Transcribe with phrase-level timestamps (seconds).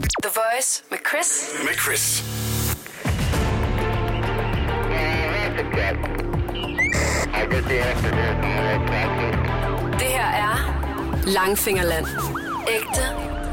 [0.00, 1.50] The Voice med Chris.
[1.64, 2.24] Med Chris.
[9.98, 10.56] Det her er
[11.26, 12.06] Langfingerland.
[12.68, 13.02] Ægte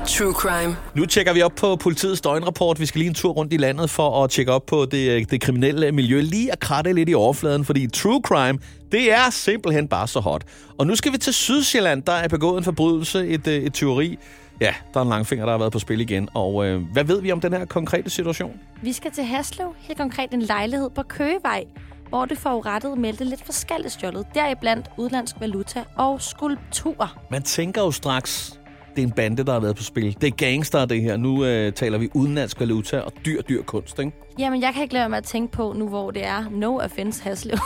[0.07, 0.75] true crime.
[0.95, 2.79] Nu tjekker vi op på politiets døgnrapport.
[2.79, 5.41] Vi skal lige en tur rundt i landet for at tjekke op på det, det
[5.41, 6.21] kriminelle miljø.
[6.21, 8.59] Lige at kratte lidt i overfladen, fordi true crime,
[8.91, 10.43] det er simpelthen bare så hot.
[10.77, 12.03] Og nu skal vi til Sydsjælland.
[12.03, 14.17] Der er begået en forbrydelse, et, øh, et tyveri.
[14.61, 16.29] Ja, der er en langfinger, der har været på spil igen.
[16.33, 18.59] Og øh, hvad ved vi om den her konkrete situation?
[18.81, 21.63] Vi skal til Haslev, helt konkret en lejlighed på Køgevej,
[22.09, 24.25] hvor det forurettede meldte lidt forskelligt stjålet.
[24.33, 27.19] Deriblandt udlandsk valuta og skulpturer.
[27.31, 28.59] Man tænker jo straks,
[28.95, 30.17] det er en bande, der har været på spil.
[30.21, 31.17] Det er gangster, det her.
[31.17, 34.11] Nu øh, taler vi udenlandsk valuta og dyr, dyr kunst, ikke?
[34.39, 36.79] Jamen, jeg kan ikke lade være med at tænke på, nu hvor det er no
[36.79, 37.57] offense Haslev,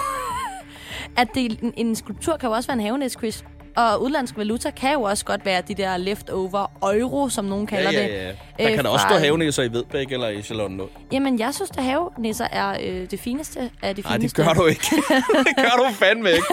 [1.17, 3.45] at det, en, en skulptur kan jo også være en havenæs, Chris.
[3.75, 7.91] Og udlandsk valuta kan jo også godt være de der leftover euro, som nogen kalder
[7.91, 8.09] ja, det.
[8.09, 8.31] ja, ja.
[8.59, 10.83] Der øh, kan der også stå havenæsser i Vedbæk eller i Charlotte.
[11.11, 14.43] Jamen, jeg synes, at havenæsser er øh, det fineste af de Nej, det fineste.
[14.43, 14.85] gør du ikke.
[15.47, 16.43] det gør du fandme ikke.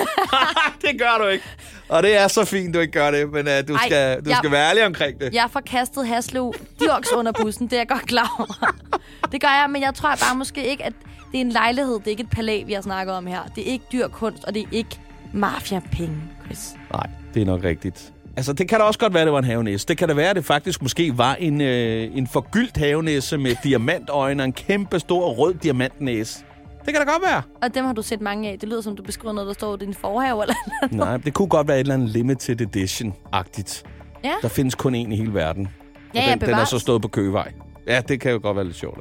[0.90, 1.44] det gør du ikke.
[1.88, 4.28] Og det er så fint, du ikke gør det, men uh, du, Ej, skal, du
[4.30, 5.34] jeg- skal være ærlig omkring det.
[5.34, 8.72] Jeg har forkastet Haslev dirks under bussen, det er jeg godt klar over.
[9.32, 10.92] Det gør jeg, men jeg tror bare måske ikke, at
[11.32, 13.40] det er en lejlighed, det er ikke et palæ, vi har snakket om her.
[13.56, 15.00] Det er ikke dyr kunst, og det er ikke
[15.32, 16.74] mafia-penge, Chris.
[16.92, 18.12] Nej, det er nok rigtigt.
[18.36, 19.86] Altså, det kan da også godt være, det var en havenæse.
[19.86, 23.54] Det kan da være, at det faktisk måske var en, øh, en forgyldt havenæse med
[23.64, 26.44] diamantøjne og en kæmpe stor rød diamantnæse.
[26.84, 27.42] Det kan da godt være.
[27.62, 28.58] Og dem har du set mange af.
[28.58, 30.54] Det lyder som, du beskriver noget, der står i din forhave, eller
[30.90, 33.82] Nej, det kunne godt være et eller andet limited edition-agtigt.
[34.24, 34.32] Ja.
[34.42, 35.68] Der findes kun én i hele verden.
[36.14, 37.52] Ja, ja, den, den er så stået på Køgevej.
[37.86, 39.00] Ja, det kan jo godt være lidt sjovt.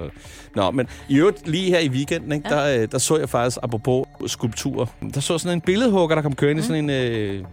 [0.55, 2.55] Nå, men i øvrigt, lige her i weekenden, ikke, ja.
[2.55, 6.35] der, øh, der så jeg faktisk, apropos skulpturer, der så sådan en billedhugger, der kom
[6.35, 6.63] kørende mm.
[6.63, 7.45] i sådan en øh,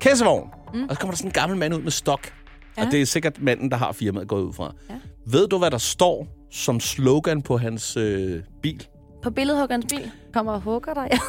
[0.00, 0.50] kassevogn.
[0.74, 0.82] Mm.
[0.82, 2.32] Og så kommer der sådan en gammel mand ud med stok.
[2.76, 2.86] Ja.
[2.86, 4.74] Og det er sikkert manden, der har firmaet gået ud fra.
[4.90, 4.94] Ja.
[5.26, 8.86] Ved du, hvad der står som slogan på hans øh, bil?
[9.22, 11.10] på billedhuggerens bil kommer og hugger dig.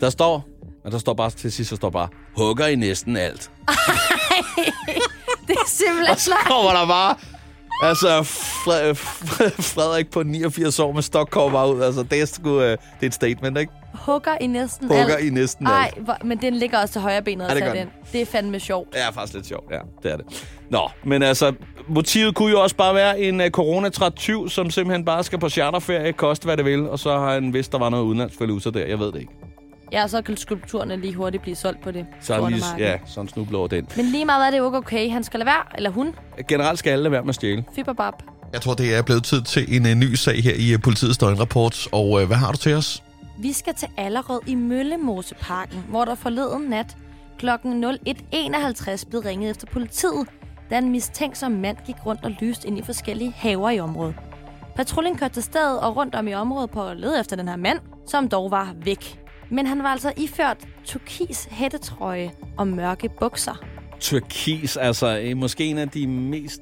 [0.00, 0.48] Der står,
[0.84, 3.50] og der står bare til sidst, der står bare, hugger i næsten alt.
[5.46, 7.16] det er simpelthen Og så kommer der bare...
[7.82, 11.82] Altså, Fre- Fre- Frederik på 89 år med stok kommer bare ud.
[11.82, 13.72] Altså, det er, sgu, øh, det er et statement, ikke?
[13.94, 15.24] hugger i næsten Hugger alt.
[15.26, 16.04] i næsten Ej, alt.
[16.04, 17.88] hvor, men den ligger også til højre benet Ja, det gør den.
[18.12, 18.92] Det er fandme sjovt.
[18.92, 19.78] Det er faktisk lidt sjovt, ja.
[20.02, 20.26] Det er det.
[20.70, 21.52] Nå, men altså,
[21.88, 25.48] motivet kunne jo også bare være en uh, coronatræt tyv, som simpelthen bare skal på
[25.48, 28.70] charterferie, koste hvad det vil, og så har han vidst, der var noget udenlandsk valuta
[28.70, 28.86] der.
[28.86, 29.32] Jeg ved det ikke.
[29.92, 32.06] Ja, så kan skulpturerne lige hurtigt blive solgt på det.
[32.20, 33.88] Så er lige, ja, sådan snubler over den.
[33.96, 35.10] Men lige meget er det jo ikke okay.
[35.10, 36.14] Han skal lade være, eller hun,
[36.48, 37.64] Generelt skal alle lade være med at stjæle.
[37.74, 38.12] fiberbab.
[38.52, 41.18] Jeg tror, det er blevet tid til en uh, ny sag her i uh, politiets
[41.18, 41.88] døgnrapport.
[41.92, 43.02] Og uh, hvad har du til os?
[43.38, 46.96] Vi skal til Allerød i Møllemoseparken, hvor der forleden nat
[47.38, 47.48] kl.
[47.48, 50.28] 01.51 blev ringet efter politiet,
[50.70, 54.14] da en mistænksom mand gik rundt og lyste ind i forskellige haver i området.
[54.76, 57.56] Patruljen kørte til stedet og rundt om i området på at lede efter den her
[57.56, 59.20] mand, som dog var væk.
[59.50, 63.64] Men han var altså iført turkis hættetrøje og mørke bukser.
[64.00, 66.60] Turkis, altså øh, måske en af de mest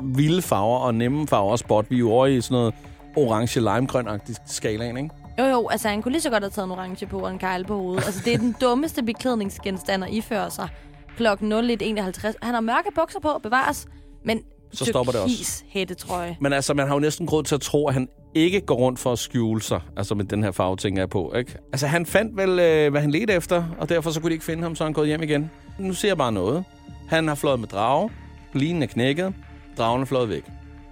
[0.00, 1.90] vilde farver og nemme farver at spotte.
[1.90, 2.74] Vi er jo over i sådan noget
[3.16, 5.10] orange limegrøn-agtig skalaen, ikke?
[5.38, 7.38] Jo jo, altså han kunne lige så godt have taget en orange på og en
[7.38, 8.04] kejle på hovedet.
[8.06, 10.68] Altså det er den dummeste beklædningsgenstand at iføre sig
[11.16, 12.32] klokken 01.51.
[12.42, 13.88] Han har mørke bukser på, bevares,
[14.24, 14.42] men
[14.72, 15.62] Så stopper det også.
[15.68, 16.36] hættetrøje.
[16.40, 18.98] Men altså, man har jo næsten grund til at tro, at han ikke går rundt
[18.98, 19.80] for at skjule sig.
[19.96, 21.32] Altså med den her farve, tænker jeg på.
[21.36, 21.54] Ikke?
[21.72, 24.44] Altså, han fandt vel, øh, hvad han ledte efter, og derfor så kunne de ikke
[24.44, 25.50] finde ham, så han gået hjem igen.
[25.78, 26.64] Nu ser jeg bare noget.
[27.08, 28.10] Han har fløjet med drage.
[28.52, 29.34] Linen er knækket.
[29.78, 30.44] Dragen er fløjet væk.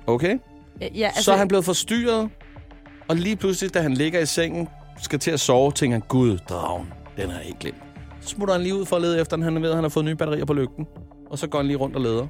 [0.07, 0.39] Okay?
[0.81, 2.29] Ja, Altså, så er han blevet forstyrret.
[3.09, 4.69] Og lige pludselig, da han ligger i sengen,
[5.03, 7.77] skal til at sove, tænker han, Gud, dragen, den har jeg ikke glemt.
[8.21, 9.45] Så smutter han lige ud for at lede efter den.
[9.45, 10.87] Han ved, at han har fået nye batterier på lygten.
[11.31, 12.27] Og så går han lige rundt og leder.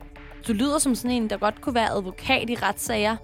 [0.48, 3.16] Du lyder som sådan en, der godt kunne være advokat i retssager.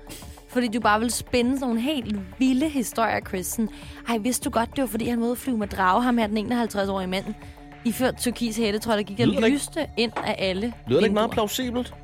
[0.48, 3.46] Fordi du bare vil spænde sådan nogle helt vilde historier, Chris.
[3.46, 3.68] Sådan,
[4.08, 6.52] Ej, vidste du godt, det var fordi, han måtte flyve med drage ham her, den
[6.52, 7.24] 51-årige mand.
[7.84, 11.06] I ført turkis hætte, tror jeg, der gik og lyste ind af alle Lyder det
[11.06, 11.34] ikke meget vinduer.
[11.34, 11.94] plausibelt?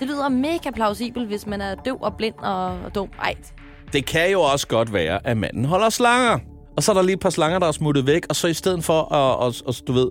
[0.00, 3.08] Det lyder mega plausibelt, hvis man er døv og blind og, og dum.
[3.22, 3.34] Ej,
[3.92, 6.38] Det kan jo også godt være, at manden holder slanger.
[6.76, 8.54] Og så er der lige et par slanger, der er smuttet væk, og så i
[8.54, 10.10] stedet for at, at, at du ved,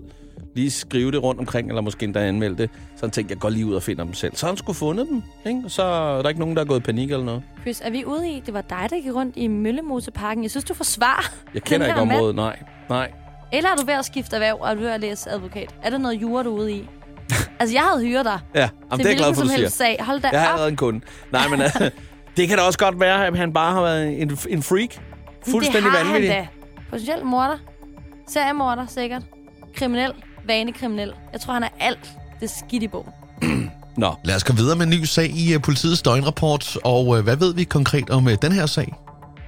[0.54, 3.48] lige skrive det rundt omkring, eller måske endda anmelde det, så han tænkte, jeg går
[3.48, 4.36] lige ud og finder dem selv.
[4.36, 5.62] Så har han skulle fundet dem, ikke?
[5.68, 7.42] Så er der ikke nogen, der er gået i panik eller noget.
[7.60, 10.42] Chris, er vi ude i, det var dig, der gik rundt i Møllemoseparken?
[10.42, 12.16] Jeg synes, du forsvarer Jeg kender ikke her mand.
[12.18, 12.58] området, nej.
[12.88, 13.10] Nej.
[13.52, 15.74] Eller er du ved at skifte erhverv, og er du ved at læse advokat?
[15.82, 16.88] Er der noget jura, du er ude i?
[17.60, 18.38] altså, jeg havde hyret dig.
[18.54, 19.68] Ja, jamen, det er jeg glad for, du siger.
[19.68, 19.96] sag.
[20.00, 20.52] Hold da Jeg har op.
[20.52, 21.00] allerede en kunde.
[21.32, 21.68] Nej, men øh,
[22.36, 24.94] det kan da også godt være, at han bare har været en, en freak.
[25.48, 26.34] Fuldstændig det har vanvittig.
[26.34, 26.48] han da.
[26.90, 27.56] Potentielt morder.
[28.28, 29.22] Seriemorder, sikkert.
[29.74, 30.12] Kriminel.
[30.50, 31.12] Vanekriminel.
[31.32, 32.10] Jeg tror, han er alt
[32.40, 33.12] det skidt i bogen.
[34.02, 36.76] Nå, Lad os gå videre med en ny sag i uh, politiets døgnrapport.
[36.84, 38.94] Og uh, hvad ved vi konkret om uh, den her sag?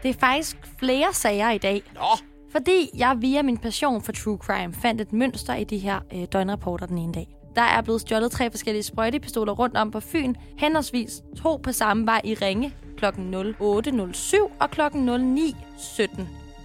[0.02, 1.82] Det er faktisk flere sager i dag.
[1.94, 2.18] Nå.
[2.52, 6.26] Fordi jeg via min passion for true crime fandt et mønster i de her øh,
[6.32, 7.28] døgnrapporter den ene dag.
[7.56, 12.06] Der er blevet stjålet tre forskellige sprøjtepistoler rundt om på Fyn, henholdsvis to på samme
[12.06, 13.04] vej i Ringe kl.
[13.04, 14.80] 08.07 og kl.
[14.80, 16.22] 09.17.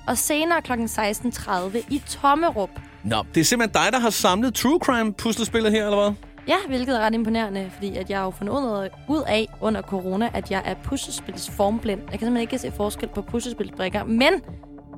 [0.07, 0.72] Og senere kl.
[0.72, 2.69] 16.30 i Tommerup.
[3.07, 6.12] Nå, det er simpelthen dig, der har samlet True Crime puslespillet her, eller hvad?
[6.48, 10.30] Ja, hvilket er ret imponerende, fordi at jeg jo fundet ud- ud af under corona,
[10.33, 12.00] at jeg er puslespils formblind.
[12.01, 14.33] Jeg kan simpelthen ikke se forskel på puslespilsbrikker, men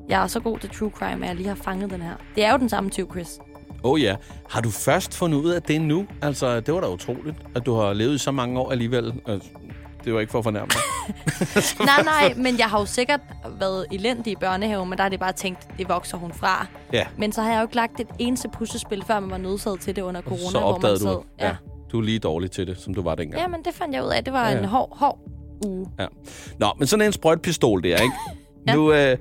[0.09, 2.13] jeg er så god til true crime, at jeg lige har fanget den her.
[2.35, 3.39] Det er jo den samme tyv, Chris.
[3.83, 4.15] Oh ja.
[4.49, 6.05] Har du først fundet ud af det nu?
[6.21, 9.13] Altså, det var da utroligt, at du har levet i så mange år alligevel.
[9.27, 9.49] Altså,
[10.05, 11.15] det var ikke for at fornærme mig.
[11.85, 13.19] nej, nej, men jeg har jo sikkert
[13.59, 16.67] været elendig i børnehaven, men der er det bare tænkt, det vokser hun fra.
[16.93, 17.05] Ja.
[17.17, 19.95] Men så har jeg jo ikke lagt et eneste puslespil, før man var nødsaget til
[19.95, 21.09] det under corona, så hvor man opdagede sad.
[21.11, 21.55] du, ja.
[21.91, 23.41] du er lige dårlig til det, som du var dengang.
[23.41, 24.23] ja, men det fandt jeg ud af.
[24.23, 24.57] Det var Ja.
[24.59, 25.19] en hård, hård
[25.65, 25.85] uge.
[25.99, 26.05] Ja.
[26.59, 28.13] Nå, men sådan en sprøjtpistol der, ikke?
[28.67, 28.73] Ja.
[28.75, 29.17] nu, øh,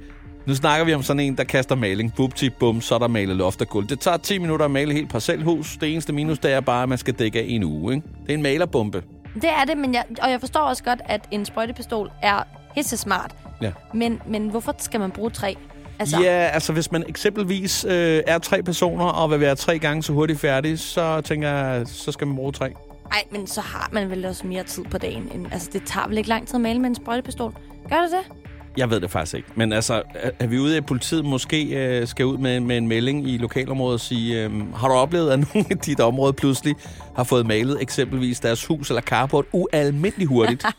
[0.46, 2.14] nu snakker vi om sådan en, der kaster maling.
[2.16, 3.86] Bupti, bum, så er der malet loft og gulv.
[3.88, 5.76] Det tager 10 minutter at male helt parcelhus.
[5.80, 8.06] Det eneste minus, det er bare, at man skal dække af en uge, ikke?
[8.22, 9.02] Det er en malerbombe.
[9.40, 12.42] Det er det, men jeg, og jeg forstår også godt, at en sprøjtepistol er
[12.82, 13.34] smart.
[13.62, 13.72] Ja.
[13.94, 15.56] Men, men hvorfor skal man bruge tre?
[15.98, 16.20] Altså.
[16.20, 20.12] Ja, altså hvis man eksempelvis øh, er tre personer og vil være tre gange så
[20.12, 22.72] hurtigt færdig, så tænker jeg, så skal man bruge tre.
[23.12, 25.30] Ej, men så har man vel også mere tid på dagen.
[25.34, 27.54] End, altså, det tager vel ikke lang tid at male med en sprøjtepistol?
[27.88, 28.47] Gør det det?
[28.76, 29.48] Jeg ved det faktisk ikke.
[29.54, 30.02] Men altså,
[30.38, 33.36] er- vi ude i, at politiet måske øh, skal ud med, med en melding i
[33.38, 36.74] lokalområdet og sige, øh, har du oplevet, at nogen i dit område pludselig
[37.16, 40.64] har fået malet eksempelvis deres hus eller carport ualmindeligt hurtigt?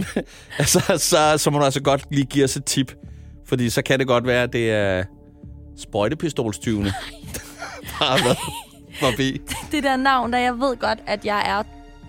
[0.58, 2.92] altså, så, så må du altså godt lige give os et tip.
[3.46, 5.04] Fordi så kan det godt være, at det er
[5.78, 6.92] sprøjtepistolstyvene,
[7.98, 8.38] der har været
[9.00, 9.40] forbi.
[9.72, 11.62] Det der navn, der jeg ved godt, at jeg er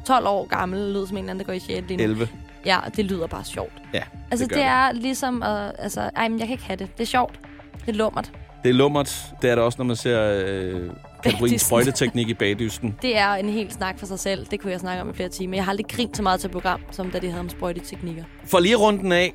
[0.07, 1.69] 12 år gammel, lyder som en anden, der går i 6.
[1.87, 2.03] lige nu.
[2.03, 2.27] 11.
[2.65, 3.73] Ja, det lyder bare sjovt.
[3.93, 4.01] Ja,
[4.31, 5.71] Altså, det, det, er ligesom at...
[5.79, 6.97] Altså, ej, men jeg kan ikke have det.
[6.97, 7.39] Det er sjovt.
[7.85, 8.31] Det er lummert.
[8.63, 9.25] Det er lummert.
[9.41, 10.91] Det er det også, når man ser øh, kategorien
[11.23, 11.59] Bagdysten.
[11.59, 12.95] sprøjteteknik i bagdysten.
[13.01, 14.45] Det er en helt snak for sig selv.
[14.51, 15.55] Det kunne jeg snakke om i flere timer.
[15.57, 18.23] Jeg har aldrig grint så meget til et program, som da de havde om sprøjteteknikker.
[18.45, 19.33] For lige runden af,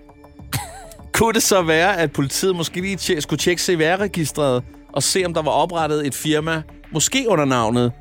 [1.13, 5.35] kunne det så være, at politiet måske lige tje- skulle tjekke CVR-registret og se, om
[5.35, 7.93] der var oprettet et firma, måske under navnet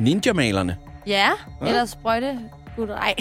[0.00, 0.76] Ninja-malerne.
[1.06, 1.28] Ja,
[1.66, 2.38] eller sprøjte...
[2.78, 3.14] Nej,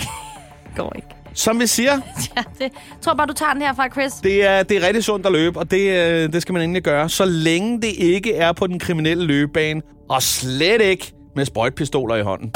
[0.75, 1.07] går ikke.
[1.35, 1.91] Som vi siger,
[2.37, 2.71] Ja, det jeg
[3.01, 4.13] tror bare, du tager den herfra, Chris.
[4.13, 6.83] det er, det er rigtig sundt at løbe, og det, øh, det skal man endelig
[6.83, 12.15] gøre, så længe det ikke er på den kriminelle løbebane, og slet ikke med sprøjtpistoler
[12.15, 12.51] i hånden.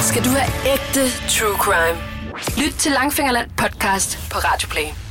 [0.00, 1.98] Skal du have ægte true crime?
[2.66, 5.09] Lyt til Langfingerland podcast på Radio Play.